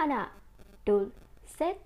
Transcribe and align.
sederhana. 0.00 0.32
Dulcet 0.88 1.76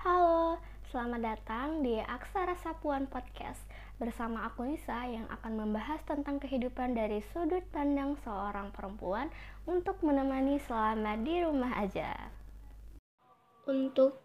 Halo, 0.00 0.56
selamat 0.88 1.20
datang 1.20 1.84
di 1.84 2.00
Aksara 2.00 2.56
Sapuan 2.56 3.04
Podcast 3.04 3.60
bersama 4.00 4.48
aku 4.48 4.64
Nisa 4.64 5.04
yang 5.12 5.28
akan 5.28 5.60
membahas 5.60 6.00
tentang 6.08 6.40
kehidupan 6.40 6.96
dari 6.96 7.20
sudut 7.36 7.68
pandang 7.68 8.16
seorang 8.24 8.72
perempuan 8.72 9.28
untuk 9.68 10.00
menemani 10.00 10.56
selama 10.64 11.20
di 11.20 11.44
rumah 11.44 11.84
aja. 11.84 12.32
Untuk 13.68 14.16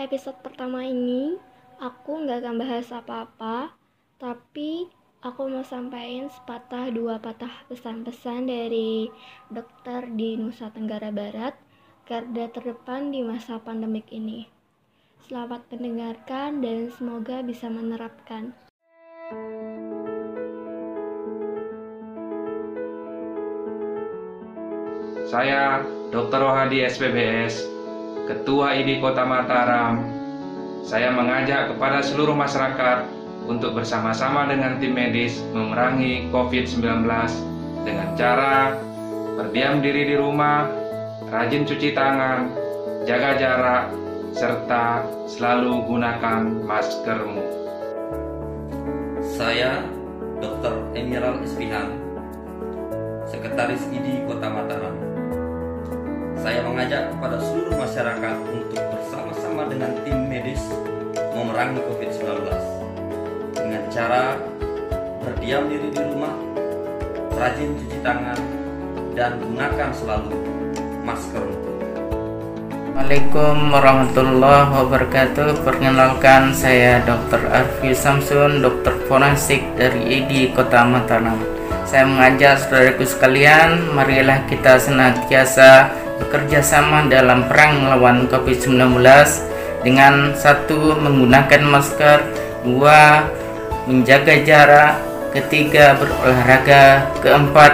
episode 0.00 0.40
pertama 0.40 0.80
ini, 0.88 1.36
aku 1.76 2.24
nggak 2.24 2.40
akan 2.40 2.56
bahas 2.56 2.88
apa-apa 2.88 3.81
tapi 4.22 4.86
aku 5.18 5.50
mau 5.50 5.66
sampaikan 5.66 6.30
sepatah 6.30 6.94
dua 6.94 7.18
patah 7.18 7.66
pesan-pesan 7.66 8.46
dari 8.46 9.10
dokter 9.50 10.06
di 10.14 10.38
Nusa 10.38 10.70
Tenggara 10.70 11.10
Barat, 11.10 11.58
garda 12.06 12.46
terdepan 12.54 13.10
di 13.10 13.26
masa 13.26 13.58
pandemik 13.58 14.06
ini. 14.14 14.46
Selamat 15.26 15.66
mendengarkan 15.74 16.62
dan 16.62 16.86
semoga 16.94 17.42
bisa 17.42 17.66
menerapkan. 17.66 18.54
Saya 25.26 25.82
Dr. 26.14 26.38
Rohadi 26.46 26.86
SPBS, 26.86 27.66
Ketua 28.30 28.78
ID 28.78 29.02
Kota 29.02 29.26
Mataram. 29.26 29.98
Saya 30.86 31.10
mengajak 31.10 31.74
kepada 31.74 32.04
seluruh 32.06 32.38
masyarakat 32.38 33.21
untuk 33.46 33.74
bersama-sama 33.74 34.46
dengan 34.46 34.78
tim 34.78 34.94
medis 34.94 35.42
memerangi 35.50 36.30
COVID-19 36.30 37.06
dengan 37.82 38.08
cara 38.14 38.78
berdiam 39.34 39.82
diri 39.82 40.14
di 40.14 40.16
rumah, 40.18 40.70
rajin 41.32 41.66
cuci 41.66 41.90
tangan, 41.96 42.52
jaga 43.08 43.30
jarak, 43.40 43.84
serta 44.32 45.02
selalu 45.26 45.82
gunakan 45.90 46.42
maskermu. 46.62 47.42
Saya 49.22 49.82
Dr. 50.38 50.74
Emerald 50.94 51.42
Espihan, 51.42 51.94
Sekretaris 53.26 53.82
ID 53.90 54.26
Kota 54.26 54.50
Mataram. 54.50 54.96
Saya 56.42 56.66
mengajak 56.66 57.14
kepada 57.14 57.38
seluruh 57.38 57.78
masyarakat 57.78 58.36
untuk 58.50 58.82
bersama-sama 58.82 59.70
dengan 59.70 59.94
tim 60.02 60.26
medis 60.26 60.58
memerangi 61.38 61.78
COVID-19 61.86 62.26
dengan 62.50 62.81
cara 63.92 64.40
berdiam 65.20 65.68
diri 65.68 65.92
di 65.92 66.00
rumah, 66.00 66.32
rajin 67.36 67.76
cuci 67.76 68.00
tangan, 68.00 68.40
dan 69.12 69.36
gunakan 69.36 69.92
selalu 69.92 70.32
masker. 71.04 71.44
Assalamualaikum 72.72 73.56
warahmatullahi 73.72 74.68
wabarakatuh 74.68 75.64
Perkenalkan 75.64 76.52
saya 76.52 77.00
Dr. 77.04 77.40
Arfi 77.48 77.96
Samsun 77.96 78.60
Dokter 78.60 78.92
forensik 79.08 79.64
dari 79.80 80.20
ID 80.20 80.52
Kota 80.52 80.84
Mataram 80.84 81.40
Saya 81.88 82.04
mengajak 82.04 82.60
saudaraku 82.60 83.08
sekalian 83.08 83.96
Marilah 83.96 84.44
kita 84.44 84.76
senantiasa 84.76 85.88
bekerja 86.20 86.60
sama 86.60 87.08
dalam 87.08 87.48
perang 87.48 87.80
melawan 87.80 88.28
COVID-19 88.28 88.76
Dengan 89.80 90.36
satu 90.36 90.92
menggunakan 91.00 91.64
masker 91.64 92.20
Dua 92.60 93.24
menjaga 93.88 94.34
jarak 94.44 94.92
Ketiga 95.32 95.96
berolahraga 95.96 97.08
Keempat 97.24 97.72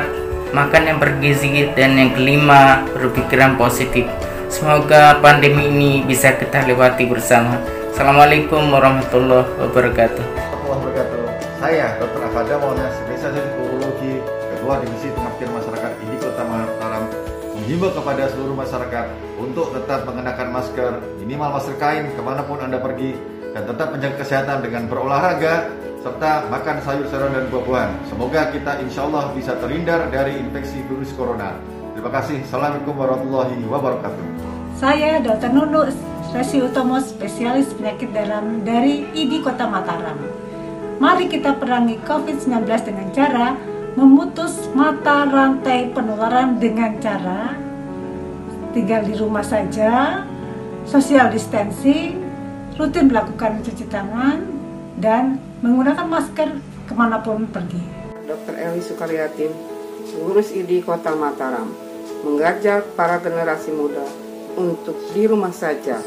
makan 0.54 0.82
yang 0.88 0.98
bergizi 1.02 1.68
Dan 1.74 1.98
yang 1.98 2.14
kelima 2.16 2.86
berpikiran 2.94 3.58
positif 3.58 4.08
Semoga 4.48 5.20
pandemi 5.20 5.68
ini 5.68 6.00
bisa 6.08 6.32
kita 6.32 6.64
lewati 6.64 7.04
bersama. 7.04 7.60
Assalamualaikum 7.92 8.72
warahmatullahi 8.72 9.44
wabarakatuh. 9.60 10.24
Saya 11.60 12.00
Dr. 12.00 12.22
Afada 12.24 12.56
Maulana, 12.56 12.88
spesialis 12.96 13.44
urologi, 13.60 14.24
Ketua 14.24 14.80
Divisi 14.80 15.12
Pengabdian 15.12 15.52
Masyarakat 15.52 15.92
di 16.00 16.16
Kota 16.16 16.42
Mataram, 16.48 17.04
menghimbau 17.60 17.92
kepada 17.92 18.24
seluruh 18.32 18.56
masyarakat 18.56 19.06
untuk 19.36 19.76
tetap 19.76 20.08
mengenakan 20.08 20.48
masker, 20.48 20.92
minimal 21.20 21.48
masker 21.60 21.76
kain 21.76 22.08
ke 22.08 22.20
mana 22.24 22.40
pun 22.40 22.56
Anda 22.64 22.80
pergi, 22.80 23.20
dan 23.52 23.68
tetap 23.68 23.92
menjaga 23.92 24.16
kesehatan 24.16 24.64
dengan 24.64 24.88
berolahraga, 24.88 25.68
serta 26.08 26.48
makan 26.48 26.76
sayur-sayuran 26.80 27.36
dan 27.36 27.44
buah-buahan. 27.52 27.92
Semoga 28.08 28.48
kita 28.48 28.80
insya 28.80 29.04
Allah 29.04 29.28
bisa 29.36 29.52
terhindar 29.60 30.08
dari 30.08 30.40
infeksi 30.40 30.80
virus 30.88 31.12
corona. 31.12 31.60
Terima 31.92 32.08
kasih. 32.08 32.40
Assalamualaikum 32.48 32.96
warahmatullahi 32.96 33.60
wabarakatuh. 33.68 34.24
Saya 34.80 35.20
Dr. 35.20 35.52
Nunu 35.52 35.84
Resi 36.32 36.64
Utomo, 36.64 36.96
spesialis 37.04 37.76
penyakit 37.76 38.08
dalam 38.16 38.64
dari 38.64 39.04
ID 39.12 39.44
Kota 39.44 39.68
Mataram. 39.68 40.16
Mari 40.96 41.28
kita 41.28 41.60
perangi 41.60 42.00
COVID-19 42.08 42.64
dengan 42.88 43.06
cara 43.12 43.46
memutus 43.92 44.64
mata 44.72 45.28
rantai 45.28 45.92
penularan 45.92 46.56
dengan 46.56 46.96
cara 47.04 47.52
tinggal 48.72 49.04
di 49.04 49.12
rumah 49.16 49.42
saja, 49.42 50.22
social 50.84 51.32
distancing, 51.32 52.20
rutin 52.78 53.10
melakukan 53.10 53.64
cuci 53.64 53.84
tangan, 53.90 54.44
dan 55.00 55.47
menggunakan 55.58 56.06
masker 56.06 56.48
ke 56.86 56.94
mana 56.94 57.18
pun 57.18 57.42
pergi. 57.50 57.82
Dr. 58.30 58.54
Eli 58.54 58.78
Sukaryati, 58.78 59.46
pengurus 60.14 60.54
ID 60.54 60.86
Kota 60.86 61.16
Mataram, 61.18 61.66
mengajak 62.22 62.94
para 62.94 63.18
generasi 63.18 63.74
muda 63.74 64.06
untuk 64.54 64.94
di 65.10 65.26
rumah 65.26 65.50
saja. 65.50 65.98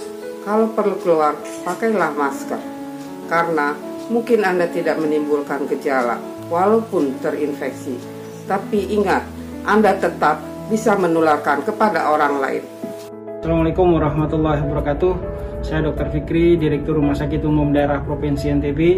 Kalau 0.47 0.72
perlu 0.72 0.95
keluar, 1.03 1.35
pakailah 1.67 2.16
masker. 2.16 2.61
Karena 3.28 3.75
mungkin 4.07 4.41
Anda 4.47 4.72
tidak 4.72 4.97
menimbulkan 5.03 5.67
gejala 5.67 6.17
walaupun 6.47 7.19
terinfeksi. 7.19 8.00
Tapi 8.47 8.95
ingat, 8.95 9.28
Anda 9.67 10.00
tetap 10.00 10.40
bisa 10.72 10.95
menularkan 10.95 11.67
kepada 11.67 12.07
orang 12.07 12.40
lain. 12.40 12.63
Assalamualaikum 13.44 14.00
warahmatullahi 14.00 14.63
wabarakatuh. 14.63 15.13
Saya 15.61 15.85
Dr. 15.85 16.09
Fikri, 16.09 16.57
Direktur 16.57 16.97
Rumah 16.97 17.13
Sakit 17.13 17.45
Umum 17.45 17.69
Daerah 17.69 18.01
Provinsi 18.01 18.50
NTB, 18.50 18.97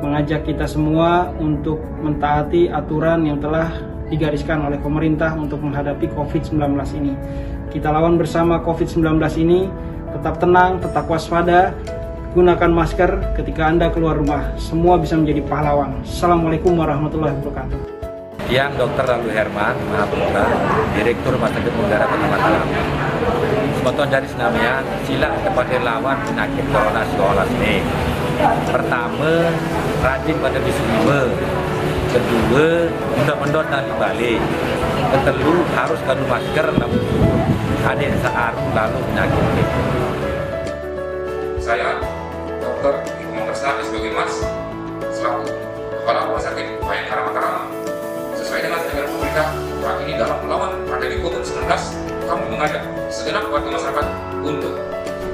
mengajak 0.00 0.44
kita 0.44 0.68
semua 0.68 1.32
untuk 1.40 1.80
mentaati 2.04 2.68
aturan 2.68 3.24
yang 3.24 3.40
telah 3.40 3.72
digariskan 4.12 4.62
oleh 4.62 4.78
pemerintah 4.78 5.34
untuk 5.34 5.62
menghadapi 5.64 6.06
COVID-19 6.14 6.62
ini. 7.00 7.14
Kita 7.72 7.90
lawan 7.90 8.20
bersama 8.20 8.62
COVID-19 8.62 9.18
ini, 9.42 9.66
tetap 10.14 10.38
tenang, 10.38 10.78
tetap 10.78 11.10
waspada, 11.10 11.74
gunakan 12.36 12.70
masker 12.70 13.34
ketika 13.40 13.66
Anda 13.66 13.90
keluar 13.90 14.20
rumah. 14.20 14.54
Semua 14.60 15.00
bisa 15.00 15.18
menjadi 15.18 15.42
pahlawan. 15.44 16.04
Assalamualaikum 16.04 16.76
warahmatullahi 16.76 17.34
wabarakatuh. 17.42 17.80
Yang 18.46 18.78
Dr. 18.78 19.04
Lalu 19.10 19.28
Herman 19.34 19.74
Mahaputra, 19.90 20.46
Direktur 20.94 21.34
Rumah 21.34 21.50
Sakit 21.50 21.72
Kota 21.74 22.06
Mataram. 22.06 22.66
Sebetulnya 23.82 24.10
dari 24.22 24.28
senamnya, 24.30 24.72
sila 25.02 25.34
dapat 25.42 25.66
lawan 25.82 26.16
penyakit 26.30 26.64
corona 26.70 27.02
19 27.02 27.58
ini. 27.58 27.74
Pertama, 28.68 29.32
rajin 30.04 30.36
pada 30.40 30.58
disume. 30.60 31.20
Kedua, 32.12 32.66
mendot-mendot 33.16 33.66
dari 33.68 33.92
balik. 33.96 34.40
Ketelu, 35.12 35.54
harus 35.72 36.00
kanu 36.04 36.24
masker 36.28 36.66
namun 36.76 37.02
adik 37.86 38.10
saat 38.20 38.54
lalu 38.74 38.98
penyakit. 39.12 39.68
Saya, 41.62 42.02
Dr. 42.60 42.94
Ibu 43.24 43.32
Mersani 43.46 43.82
sebagai 43.86 44.12
Mas, 44.14 44.34
selaku 45.14 45.50
Kepala 46.02 46.30
Rumah 46.30 46.42
Sakit 46.42 46.66
Bayangkara 46.82 47.22
Mataram. 47.30 47.66
Sesuai 48.38 48.60
dengan 48.62 48.82
anjuran 48.84 49.10
pemerintah, 49.10 49.48
saat 49.82 49.98
ini 50.02 50.12
dalam 50.18 50.38
melawan 50.42 50.72
pandemi 50.86 51.22
COVID-19, 51.22 51.62
kami 52.26 52.44
mengajak 52.50 52.82
segenap 53.06 53.46
warga 53.50 53.70
masyarakat 53.70 54.06
untuk 54.42 54.74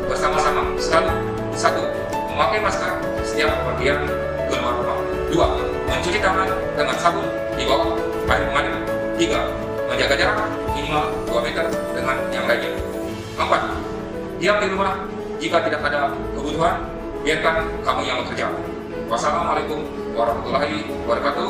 bersama-sama 0.08 0.76
selalu 0.76 1.12
satu 1.56 2.01
memakai 2.32 2.58
masker 2.64 2.92
setiap 3.20 3.52
pergian 3.68 4.08
keluar 4.48 4.72
rumah. 4.80 4.98
Dua, 5.28 5.46
mencuci 5.84 6.18
tangan 6.20 6.48
dengan 6.76 6.96
sabun 6.96 7.28
di 7.56 7.64
bawah 7.68 7.92
air 8.32 8.48
mengalir. 8.48 8.74
Tiga, 9.20 9.40
menjaga 9.84 10.14
jarak 10.16 10.48
minimal 10.72 11.04
2 11.28 11.44
meter 11.44 11.66
dengan 11.92 12.16
yang 12.32 12.44
lainnya. 12.48 12.72
Empat, 13.36 13.62
diam 14.40 14.56
di 14.56 14.68
rumah 14.72 14.92
jika 15.36 15.60
tidak 15.68 15.84
ada 15.84 16.08
kebutuhan, 16.32 16.88
biarkan 17.20 17.56
kamu 17.84 18.00
yang 18.08 18.18
bekerja. 18.24 18.46
Wassalamualaikum 19.12 19.84
warahmatullahi 20.16 20.88
wabarakatuh. 21.04 21.48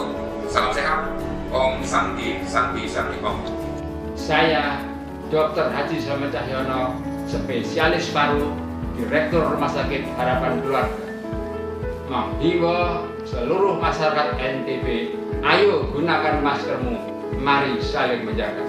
Salam 0.51 0.75
sehat. 0.75 1.07
Om 1.53 1.85
Santi 1.85 2.41
Santi 2.49 2.89
Santi 2.89 3.21
Om. 3.21 3.45
Saya 4.17 4.81
Dr. 5.29 5.69
Haji 5.69 6.01
Selamat 6.01 6.33
Cahyono, 6.33 6.97
spesialis 7.29 8.09
paru, 8.09 8.57
Direktur 8.97 9.57
Rumah 9.57 9.71
Sakit 9.73 10.03
Harapan 10.17 10.61
Keluarga. 10.61 11.01
Menghimbau 12.13 13.09
seluruh 13.25 13.81
masyarakat 13.81 14.37
NTB, 14.37 15.17
ayo 15.41 15.89
gunakan 15.97 16.45
maskermu, 16.45 17.01
mari 17.41 17.81
saling 17.81 18.29
menjaga. 18.29 18.61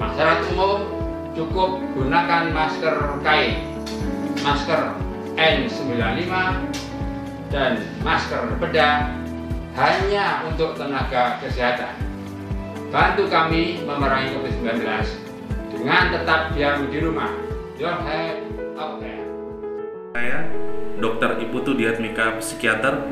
Masyarakat 0.00 0.48
umum 0.56 0.88
cukup 1.36 1.76
gunakan 1.92 2.48
masker 2.56 3.20
kain, 3.20 3.60
masker 4.40 4.96
N95, 5.36 6.32
dan 7.52 7.84
masker 8.00 8.56
bedah 8.56 9.12
hanya 9.76 10.48
untuk 10.48 10.80
tenaga 10.80 11.36
kesehatan. 11.44 12.00
Bantu 12.88 13.28
kami 13.28 13.84
memerangi 13.84 14.34
COVID-19 14.40 14.82
dengan 15.68 16.02
tetap 16.16 16.40
diam 16.56 16.88
di 16.88 16.98
rumah. 17.04 17.30
Your 17.76 17.96
head 18.04 18.44
there. 19.00 19.19
Saya 20.20 20.44
Dr. 21.00 21.40
Ibu 21.48 21.80
Diatmika, 21.80 22.36
psikiater, 22.44 23.08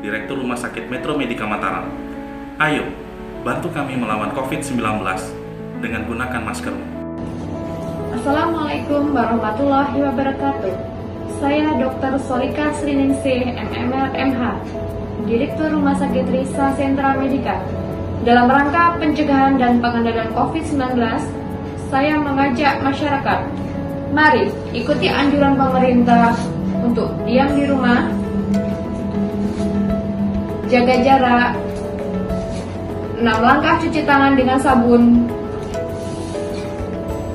Direktur 0.00 0.40
Rumah 0.40 0.56
Sakit 0.56 0.88
Metro 0.88 1.12
Medika 1.12 1.44
Mataram. 1.44 1.84
Ayo, 2.56 2.88
bantu 3.44 3.68
kami 3.76 3.92
melawan 4.00 4.32
COVID-19 4.32 4.80
dengan 5.84 6.08
gunakan 6.08 6.40
maskermu. 6.48 6.80
Assalamualaikum 8.16 9.12
warahmatullahi 9.12 10.00
wabarakatuh. 10.00 10.74
Saya 11.44 11.76
Dr. 11.76 12.16
Solika 12.24 12.72
Sriningsih, 12.80 13.52
MMR 13.52 14.16
MH, 14.16 14.42
Direktur 15.28 15.76
Rumah 15.76 16.00
Sakit 16.00 16.24
Risa 16.32 16.72
Sentra 16.72 17.20
Medika. 17.20 17.60
Dalam 18.24 18.48
rangka 18.48 18.96
pencegahan 18.96 19.60
dan 19.60 19.84
pengendalian 19.84 20.32
COVID-19, 20.32 21.04
saya 21.92 22.16
mengajak 22.16 22.80
masyarakat, 22.80 23.44
mari 24.14 24.50
ikuti 24.74 25.10
anjuran 25.10 25.58
pemerintah 25.58 26.36
untuk 26.82 27.10
diam 27.26 27.50
di 27.56 27.64
rumah, 27.66 28.06
jaga 30.70 30.94
jarak, 31.02 31.50
6 33.18 33.24
langkah 33.24 33.74
cuci 33.80 34.04
tangan 34.04 34.36
dengan 34.36 34.58
sabun, 34.60 35.26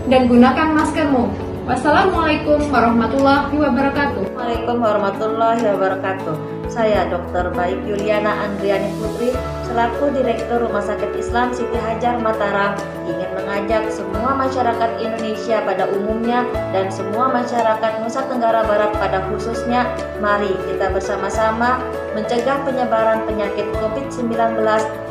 dan 0.07 0.27
gunakan 0.29 0.67
maskermu. 0.77 1.25
Wassalamualaikum 1.61 2.59
warahmatullahi 2.73 3.53
wabarakatuh. 3.53 4.33
Waalaikumsalam 4.33 4.81
warahmatullahi 4.81 5.61
wabarakatuh. 5.61 6.60
Saya 6.71 7.03
Dr. 7.11 7.51
Baik 7.51 7.83
Yuliana 7.83 8.47
Andriani 8.47 8.95
Putri, 8.95 9.35
selaku 9.67 10.07
Direktur 10.15 10.63
Rumah 10.63 10.79
Sakit 10.79 11.19
Islam 11.19 11.51
Siti 11.51 11.75
Hajar 11.75 12.15
Mataram, 12.23 12.79
ingin 13.03 13.27
mengajak 13.35 13.91
semua 13.91 14.31
masyarakat 14.39 15.03
Indonesia 15.03 15.59
pada 15.67 15.91
umumnya 15.91 16.47
dan 16.71 16.87
semua 16.87 17.27
masyarakat 17.27 17.91
Nusa 17.99 18.23
Tenggara 18.23 18.63
Barat 18.63 18.95
pada 18.95 19.19
khususnya, 19.27 19.83
mari 20.23 20.55
kita 20.71 20.95
bersama-sama 20.95 21.83
mencegah 22.15 22.63
penyebaran 22.63 23.27
penyakit 23.27 23.67
COVID-19 23.75 24.31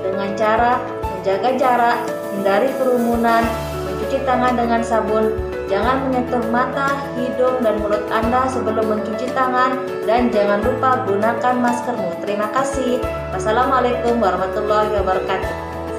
dengan 0.00 0.30
cara 0.40 0.80
menjaga 1.12 1.50
jarak, 1.60 1.98
hindari 2.32 2.72
kerumunan, 2.80 3.44
mencuci 3.84 4.16
tangan 4.24 4.56
dengan 4.56 4.80
sabun, 4.80 5.28
Jangan 5.70 6.10
menyentuh 6.10 6.42
mata, 6.50 6.98
hidung, 7.14 7.62
dan 7.62 7.78
mulut 7.78 8.02
Anda 8.10 8.50
sebelum 8.50 8.90
mencuci 8.90 9.30
tangan 9.30 9.78
dan 10.02 10.26
jangan 10.34 10.66
lupa 10.66 11.06
gunakan 11.06 11.54
maskermu. 11.62 12.10
Terima 12.26 12.50
kasih. 12.50 12.98
Wassalamualaikum 13.30 14.18
warahmatullahi 14.18 14.90
wabarakatuh. 14.98 15.52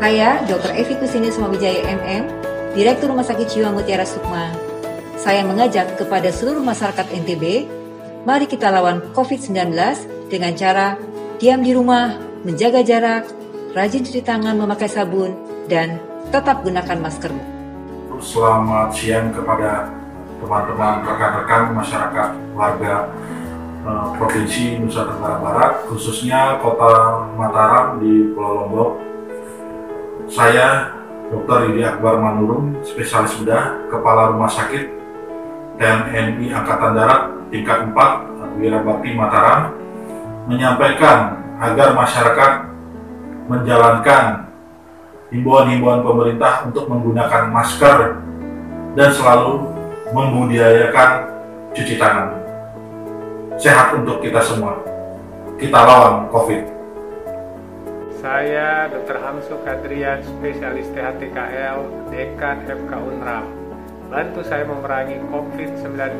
Saya 0.03 0.43
Dr. 0.43 0.75
Evi 0.75 0.99
Kusini 0.99 1.31
Sumawijaya 1.31 1.87
MM, 1.87 2.27
Direktur 2.75 3.15
Rumah 3.15 3.23
Sakit 3.23 3.47
Jiwa 3.47 3.71
Mutiara 3.71 4.03
Sukma. 4.03 4.51
Saya 5.15 5.47
mengajak 5.47 5.95
kepada 5.95 6.35
seluruh 6.35 6.59
masyarakat 6.59 7.07
NTB, 7.23 7.63
mari 8.27 8.51
kita 8.51 8.67
lawan 8.75 8.99
COVID-19 9.15 9.71
dengan 10.27 10.51
cara 10.51 10.99
diam 11.39 11.63
di 11.63 11.71
rumah, 11.71 12.19
menjaga 12.43 12.83
jarak, 12.83 13.23
rajin 13.71 14.03
cuci 14.03 14.19
tangan 14.19 14.59
memakai 14.59 14.91
sabun, 14.91 15.31
dan 15.71 15.95
tetap 16.27 16.59
gunakan 16.59 16.99
maskermu 16.99 17.60
selamat 18.21 18.93
siang 18.93 19.33
kepada 19.33 19.89
teman-teman 20.37 21.01
rekan-rekan 21.01 21.73
masyarakat 21.73 22.29
warga 22.53 23.09
eh, 23.81 24.07
Provinsi 24.21 24.77
Nusa 24.77 25.09
Tenggara 25.09 25.41
Barat, 25.41 25.71
khususnya 25.89 26.61
Kota 26.61 27.25
Mataram 27.33 27.97
di 27.97 28.29
Pulau 28.31 28.65
Lombok. 28.65 28.91
Saya 30.29 30.93
Dr. 31.33 31.73
Idi 31.73 31.81
Akbar 31.81 32.21
Manurung, 32.21 32.77
spesialis 32.85 33.35
bedah, 33.41 33.89
Kepala 33.89 34.31
Rumah 34.31 34.51
Sakit 34.53 34.85
TNI 35.81 36.45
Angkatan 36.53 36.93
Darat 36.93 37.21
tingkat 37.49 37.89
4 37.89 38.61
Wirabakti 38.61 39.17
Mataram 39.17 39.73
menyampaikan 40.45 41.41
agar 41.57 41.97
masyarakat 41.97 42.51
menjalankan 43.49 44.50
himbauan-himbauan 45.31 46.03
pemerintah 46.03 46.67
untuk 46.67 46.91
menggunakan 46.91 47.47
masker 47.49 48.19
dan 48.99 49.09
selalu 49.15 49.63
membudidayakan 50.11 51.31
cuci 51.71 51.95
tangan. 51.95 52.35
Sehat 53.55 53.95
untuk 53.95 54.19
kita 54.19 54.43
semua. 54.43 54.75
Kita 55.55 55.79
lawan 55.87 56.27
COVID. 56.35 56.63
Saya 58.19 58.91
Dr. 58.91 59.17
Hamsu 59.17 59.55
Kadrian, 59.63 60.19
spesialis 60.21 60.91
THTKL, 60.93 61.79
Dekan 62.11 62.67
FK 62.67 62.91
Unram. 62.99 63.47
Bantu 64.11 64.43
saya 64.43 64.67
memerangi 64.67 65.23
COVID-19 65.31 66.19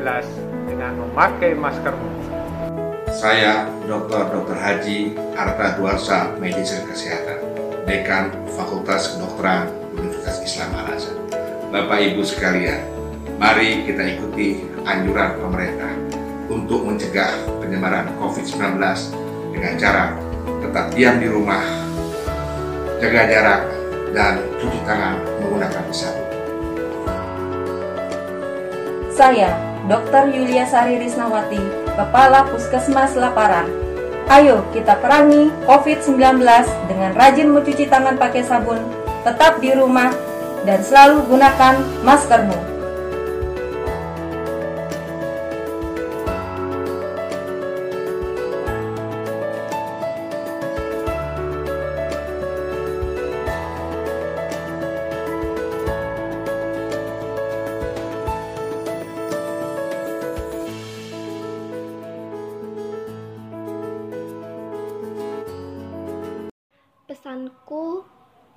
dengan 0.64 0.92
memakai 0.96 1.52
maskermu. 1.52 2.10
Saya 3.12 3.68
Dr. 3.84 4.32
Dr. 4.32 4.56
Haji 4.56 5.12
Arta 5.36 5.76
Duarsa, 5.76 6.32
Medis 6.40 6.72
Kesehatan 6.88 7.41
Dekan 7.92 8.32
Fakultas 8.56 9.12
Kedokteran 9.12 9.68
Universitas 9.92 10.40
Islam 10.40 10.72
Al 10.80 10.96
Azhar. 10.96 11.12
Bapak 11.68 12.00
Ibu 12.00 12.24
sekalian, 12.24 12.88
mari 13.36 13.84
kita 13.84 14.16
ikuti 14.16 14.64
anjuran 14.88 15.36
pemerintah 15.36 15.92
untuk 16.48 16.88
mencegah 16.88 17.28
penyebaran 17.60 18.08
COVID-19 18.16 18.80
dengan 19.52 19.72
cara 19.76 20.16
tetap 20.64 20.88
diam 20.96 21.20
di 21.20 21.28
rumah, 21.28 21.60
jaga 22.96 23.28
jarak, 23.28 23.60
dan 24.16 24.40
cuci 24.56 24.80
tangan 24.88 25.20
menggunakan 25.44 25.84
sabun. 25.92 26.28
Saya, 29.12 29.52
Dr. 29.84 30.32
Yulia 30.32 30.64
Sari 30.64 30.96
Risnawati, 30.96 31.60
Kepala 31.92 32.48
Puskesmas 32.48 33.12
Laparan, 33.20 33.68
Ayo 34.32 34.64
kita 34.72 34.96
perangi 34.96 35.52
COVID-19 35.68 36.40
dengan 36.88 37.12
rajin 37.12 37.52
mencuci 37.52 37.84
tangan 37.84 38.16
pakai 38.16 38.40
sabun, 38.40 38.80
tetap 39.28 39.60
di 39.60 39.76
rumah, 39.76 40.08
dan 40.64 40.80
selalu 40.80 41.20
gunakan 41.28 41.76
maskermu. 42.00 42.71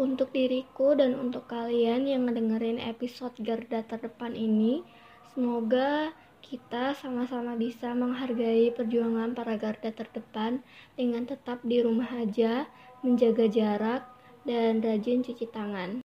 Untuk 0.06 0.30
diriku 0.30 0.94
dan 0.94 1.18
untuk 1.18 1.50
kalian 1.50 2.06
yang 2.06 2.30
ngedengerin 2.30 2.78
episode 2.78 3.34
Garda 3.42 3.82
Terdepan 3.82 4.38
ini, 4.38 4.86
semoga 5.34 6.14
kita 6.46 6.94
sama-sama 6.94 7.58
bisa 7.58 7.90
menghargai 7.98 8.70
perjuangan 8.70 9.34
para 9.34 9.58
garda 9.58 9.90
terdepan 9.90 10.62
dengan 10.94 11.26
tetap 11.26 11.58
di 11.66 11.82
rumah 11.82 12.06
aja, 12.22 12.70
menjaga 13.02 13.50
jarak, 13.50 14.06
dan 14.46 14.78
rajin 14.78 15.26
cuci 15.26 15.50
tangan. 15.50 16.06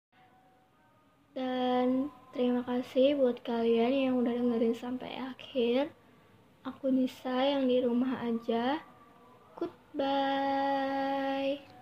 Dan 1.32 2.12
terima 2.36 2.68
kasih 2.68 3.16
buat 3.16 3.40
kalian 3.48 3.96
yang 3.96 4.14
udah 4.20 4.36
dengerin 4.36 4.76
sampai 4.76 5.16
akhir. 5.16 5.88
Aku 6.68 6.92
Nisa 6.92 7.56
yang 7.56 7.72
di 7.72 7.80
rumah 7.80 8.20
aja. 8.28 8.84
Goodbye. 9.56 11.75